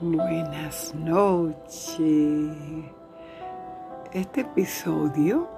[0.00, 2.56] Buenas noches.
[4.12, 5.48] Este episodio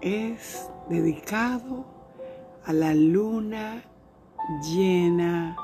[0.00, 1.84] es dedicado
[2.64, 3.82] a la luna
[4.62, 5.56] llena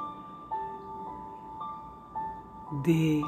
[2.85, 3.23] de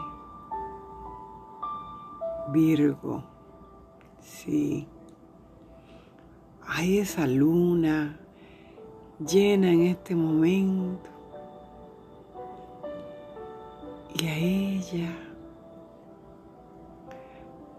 [2.48, 3.22] Virgo.
[4.20, 4.88] Sí.
[6.66, 8.18] Hay esa luna
[9.24, 11.13] llena en este momento
[14.14, 15.12] y a ella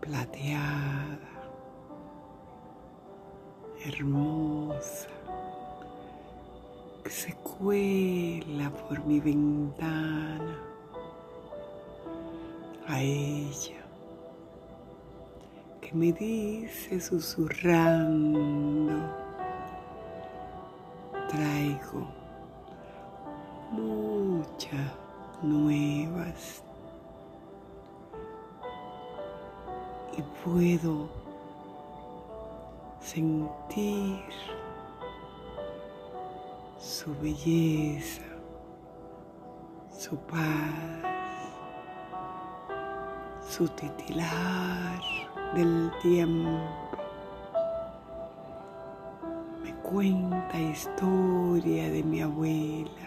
[0.01, 1.17] plateada,
[3.85, 5.07] hermosa,
[7.03, 10.59] que se cuela por mi ventana,
[12.87, 13.85] a ella
[15.81, 18.91] que me dice susurrando,
[21.29, 22.07] traigo
[23.71, 25.04] mucha
[25.41, 26.63] nuevas
[30.17, 31.09] y puedo
[32.99, 34.23] sentir
[36.79, 38.21] su belleza,
[39.91, 41.03] su paz,
[43.47, 45.01] su titilar
[45.53, 46.59] del tiempo.
[49.63, 53.04] Me cuenta historia de mi abuela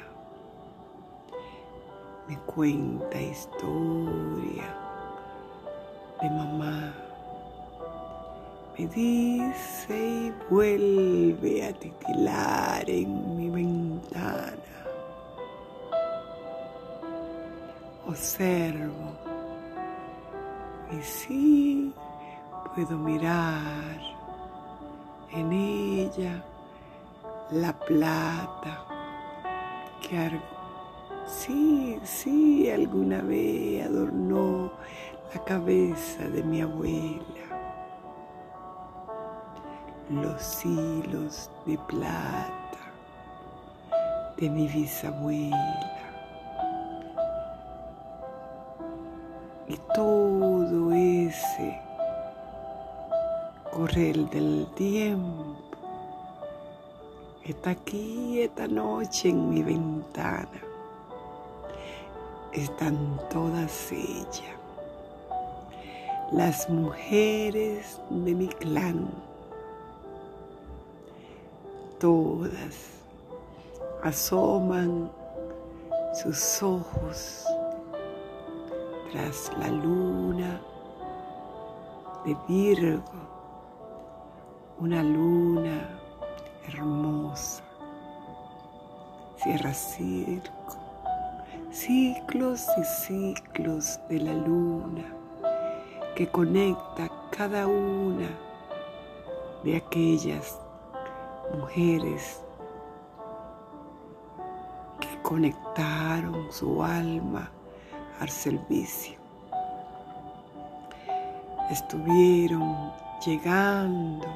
[2.28, 4.76] me cuenta historia
[6.20, 6.94] de mamá.
[8.76, 14.54] Me dice y vuelve a titilar en mi ventana.
[18.06, 19.16] Observo
[20.92, 21.94] y sí
[22.74, 24.00] puedo mirar
[25.32, 26.42] en ella
[27.50, 28.84] la plata
[30.02, 30.18] que
[31.28, 34.72] Sí, sí, alguna vez adornó
[35.34, 37.20] la cabeza de mi abuela.
[40.08, 42.78] Los hilos de plata
[44.38, 45.92] de mi bisabuela.
[49.68, 51.78] Y todo ese
[53.70, 55.56] correr del tiempo
[57.44, 60.67] está aquí esta noche en mi ventana
[62.53, 64.57] están todas ellas,
[66.33, 69.09] las mujeres de mi clan,
[71.98, 72.98] todas
[74.03, 75.11] asoman
[76.14, 77.45] sus ojos
[79.13, 80.61] tras la luna
[82.25, 83.03] de Virgo,
[84.79, 85.89] una luna
[86.67, 87.63] hermosa,
[89.42, 90.77] cierra circo
[91.70, 95.05] ciclos y ciclos de la luna
[96.17, 98.29] que conecta cada una
[99.62, 100.58] de aquellas
[101.56, 102.42] mujeres
[104.98, 107.51] que conectaron su alma
[108.20, 109.18] al servicio.
[111.70, 112.92] Estuvieron
[113.24, 114.27] llegando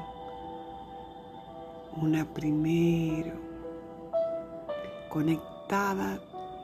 [1.97, 3.33] una primero
[5.09, 6.19] conectada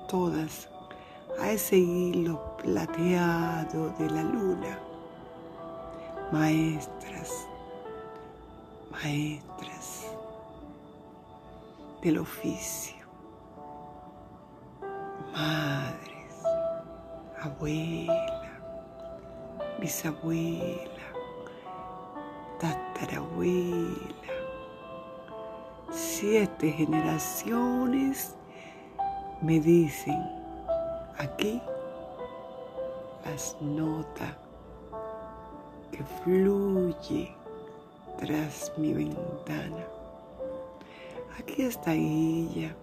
[0.09, 0.67] todas
[1.39, 4.79] a ese hilo plateado de la luna.
[6.31, 7.47] Maestras,
[8.91, 10.07] maestras
[12.01, 13.05] del oficio,
[15.31, 16.35] madres,
[17.41, 18.49] abuela,
[19.79, 21.05] bisabuela,
[22.59, 24.07] tatarabuela,
[25.91, 28.35] siete generaciones
[29.41, 30.21] me dicen
[31.17, 31.61] aquí
[33.23, 34.35] las notas
[35.91, 37.33] que fluye
[38.17, 39.85] tras mi ventana.
[41.39, 42.75] Aquí está ella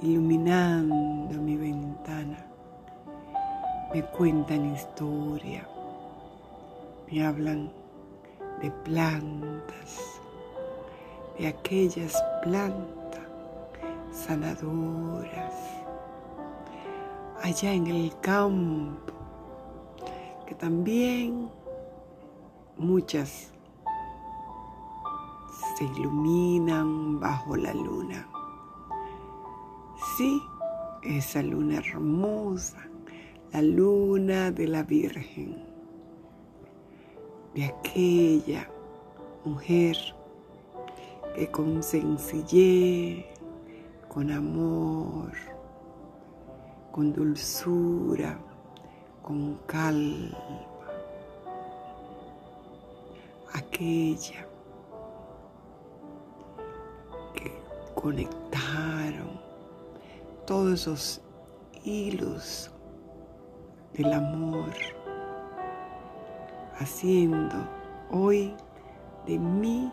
[0.00, 2.38] iluminando mi ventana.
[3.92, 5.66] Me cuentan historia,
[7.10, 7.70] me hablan
[8.62, 10.20] de plantas,
[11.38, 12.95] de aquellas plantas
[14.16, 15.54] sanadoras,
[17.42, 19.12] allá en el campo,
[20.46, 21.50] que también
[22.78, 23.52] muchas
[25.76, 28.26] se iluminan bajo la luna.
[30.16, 30.42] Sí,
[31.02, 32.88] esa luna hermosa,
[33.52, 35.62] la luna de la Virgen,
[37.54, 38.68] de aquella
[39.44, 39.96] mujer
[41.34, 43.35] que con sencillez
[44.16, 45.30] con amor,
[46.90, 48.38] con dulzura,
[49.20, 50.38] con calma.
[53.52, 54.46] Aquella
[57.34, 57.52] que
[57.94, 59.38] conectaron
[60.46, 61.20] todos esos
[61.84, 62.70] hilos
[63.92, 64.72] del amor,
[66.78, 67.68] haciendo
[68.10, 68.56] hoy
[69.26, 69.92] de mí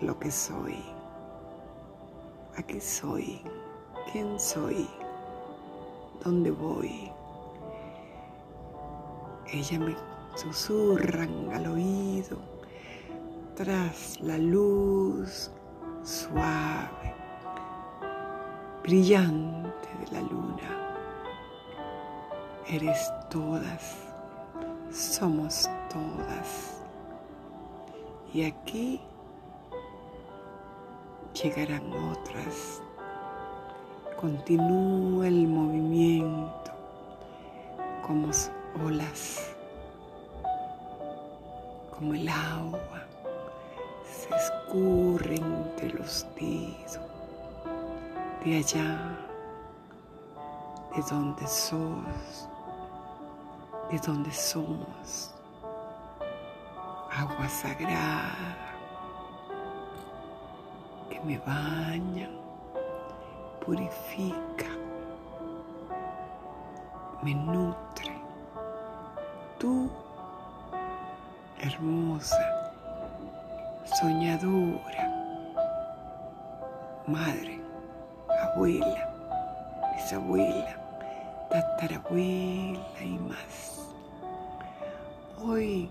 [0.00, 0.99] lo que soy.
[2.60, 3.40] Aquí soy,
[4.12, 4.86] quién soy,
[6.22, 7.10] dónde voy.
[9.50, 9.96] Ella me
[10.34, 12.36] susurran al oído
[13.56, 15.50] tras la luz
[16.02, 17.14] suave,
[18.82, 20.96] brillante de la luna.
[22.68, 23.96] Eres todas,
[24.92, 26.82] somos todas.
[28.34, 29.00] Y aquí
[31.42, 32.82] llegarán otras.
[34.20, 36.72] Continúa el movimiento
[38.06, 38.28] como
[38.84, 39.54] olas,
[41.96, 43.06] como el agua
[44.04, 47.00] se escurre entre los dedos
[48.44, 49.18] de allá,
[50.94, 52.48] de donde sos,
[53.90, 55.34] de donde somos,
[57.10, 58.69] agua sagrada
[61.24, 62.28] me baña,
[63.64, 64.66] purifica,
[67.22, 68.14] me nutre.
[69.58, 69.90] Tú,
[71.60, 72.40] hermosa,
[74.00, 75.04] soñadora,
[77.06, 77.60] madre,
[78.42, 79.10] abuela,
[79.94, 80.76] bisabuela,
[81.50, 83.94] tatarabuela y más.
[85.42, 85.90] Hoy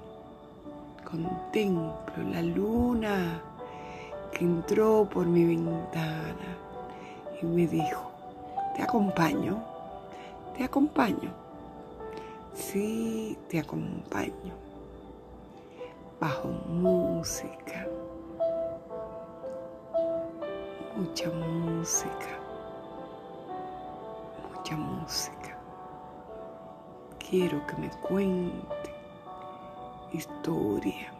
[1.04, 3.42] contemplo la luna
[4.40, 6.58] entró por mi ventana
[7.42, 8.10] y me dijo,
[8.76, 9.62] te acompaño,
[10.58, 11.32] te acompaño.
[12.54, 14.54] Sí, te acompaño.
[16.20, 17.88] Bajo música,
[20.96, 22.40] mucha música,
[24.54, 25.58] mucha música.
[27.18, 28.94] Quiero que me cuente
[30.14, 31.14] historia,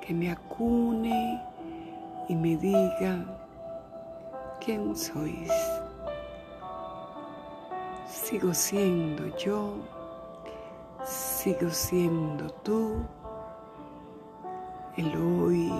[0.00, 1.42] que me acune
[2.28, 3.24] y me diga
[4.60, 5.52] quién sois.
[8.06, 9.74] Sigo siendo yo,
[11.04, 13.04] sigo siendo tú,
[14.96, 15.72] el hoy,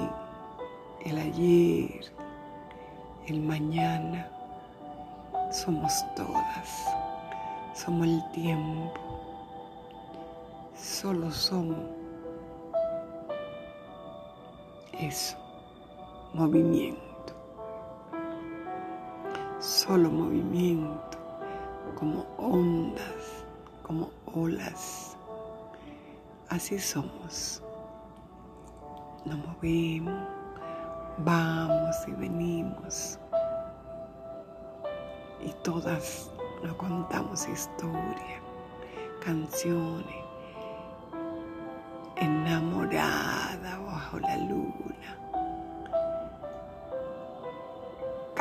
[1.04, 2.12] el ayer,
[3.26, 4.30] el mañana.
[5.50, 6.86] Somos todas,
[7.74, 8.92] somos el tiempo,
[10.76, 11.78] solo somos
[14.98, 15.36] eso,
[16.36, 17.32] movimiento,
[19.58, 21.16] solo movimiento,
[21.98, 23.44] como ondas,
[23.82, 25.16] como olas.
[26.50, 27.62] Así somos.
[29.24, 30.28] Nos movemos,
[31.18, 33.18] vamos y venimos.
[35.40, 36.30] Y todas
[36.62, 38.42] nos contamos historias,
[39.24, 40.24] canciones,
[42.16, 45.18] enamorada bajo la luna,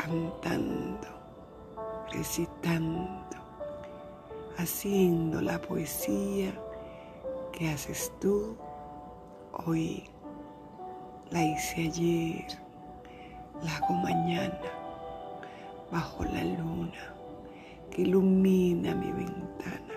[0.06, 1.08] cantando,
[2.12, 3.08] recitando,
[4.56, 6.52] haciendo la poesía
[7.52, 8.56] que haces tú
[9.66, 10.04] hoy.
[11.30, 12.46] La hice ayer,
[13.64, 14.60] la hago mañana,
[15.90, 17.14] bajo la luna
[17.90, 19.94] que ilumina mi ventana,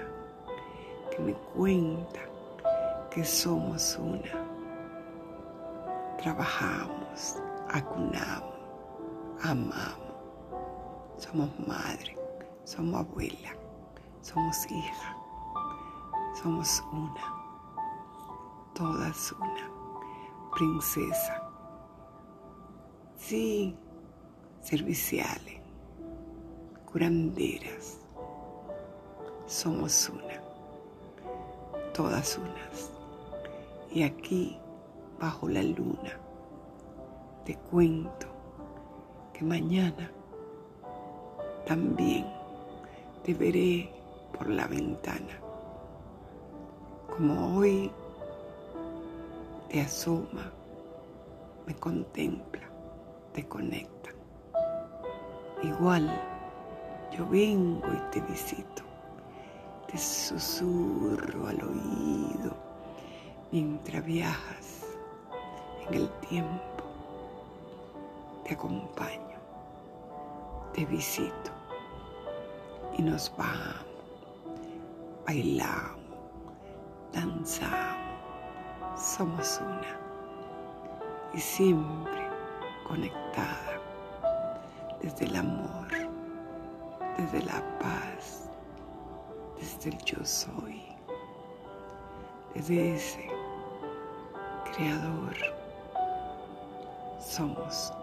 [1.12, 2.20] que me cuenta
[3.12, 4.48] que somos una.
[6.18, 7.38] Trabajamos,
[7.70, 8.59] acunamos,
[9.42, 9.98] amamos,
[11.18, 12.18] somos madre,
[12.66, 13.56] somos abuela,
[14.22, 15.18] somos hija,
[16.42, 17.34] somos una,
[18.74, 19.70] todas una,
[20.56, 21.44] princesa.
[23.16, 23.78] Sí,
[24.62, 25.62] serviciales,
[26.92, 28.00] curanderas,
[29.46, 30.42] somos una,
[31.94, 32.92] todas unas.
[33.92, 34.60] Y aquí,
[35.20, 36.20] bajo la luna,
[37.46, 38.29] te cuento
[39.40, 40.12] que mañana
[41.66, 42.26] también
[43.24, 43.90] te veré
[44.38, 45.40] por la ventana,
[47.08, 47.90] como hoy
[49.70, 50.52] te asoma,
[51.66, 52.68] me contempla,
[53.32, 54.10] te conecta.
[55.64, 56.12] Igual
[57.18, 58.84] yo vengo y te visito,
[59.90, 62.58] te susurro al oído
[63.54, 64.86] mientras viajas
[65.88, 66.79] en el tiempo,
[68.50, 69.38] te acompaño,
[70.74, 71.52] te visito
[72.98, 73.86] y nos vamos,
[75.24, 76.00] bailamos,
[77.14, 78.20] danzamos,
[78.96, 80.00] somos una
[81.32, 82.28] y siempre
[82.88, 83.80] conectada
[85.00, 85.88] desde el amor,
[87.20, 88.50] desde la paz,
[89.60, 90.82] desde el yo soy,
[92.56, 93.30] desde ese
[94.74, 95.36] creador.
[97.20, 97.94] Somos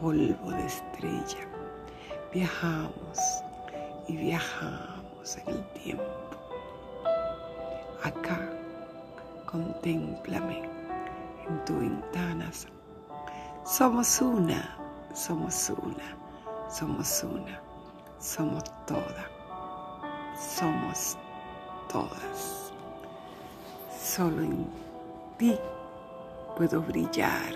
[0.00, 1.48] polvo de estrella.
[2.32, 3.18] Viajamos
[4.08, 6.04] y viajamos en el tiempo.
[8.02, 8.38] Acá,
[9.46, 10.68] contémplame
[11.48, 12.50] en tu ventana.
[13.64, 14.76] Somos una,
[15.14, 16.16] somos una,
[16.68, 17.60] somos una,
[18.18, 19.30] somos toda,
[20.38, 21.16] somos
[21.90, 22.72] todas.
[23.98, 24.66] Solo en
[25.38, 25.58] ti
[26.56, 27.54] puedo brillar,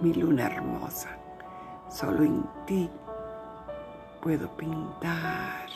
[0.00, 1.23] mi luna hermosa.
[1.88, 2.90] Solo en ti
[4.20, 5.68] puedo pintar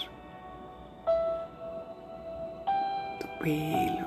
[3.20, 4.06] tu pelo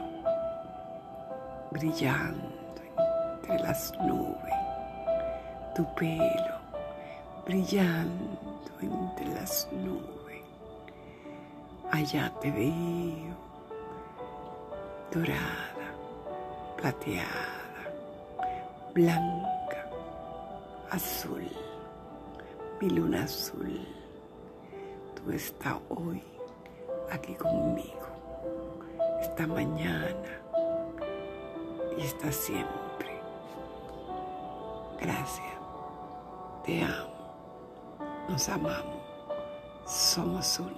[1.71, 2.81] brillando
[3.41, 4.53] entre las nubes,
[5.75, 6.55] tu pelo
[7.45, 10.43] brillando entre las nubes.
[11.91, 13.35] Allá te veo,
[15.11, 15.87] dorada,
[16.77, 17.83] plateada,
[18.93, 19.85] blanca,
[20.89, 21.47] azul,
[22.81, 23.79] mi luna azul.
[25.15, 26.23] Tú estás hoy
[27.11, 28.07] aquí conmigo,
[29.21, 30.41] esta mañana
[31.95, 33.21] y esta siempre.
[34.99, 35.53] Gracias,
[36.65, 37.35] te amo,
[38.27, 39.03] nos amamos,
[39.85, 40.69] somos uno.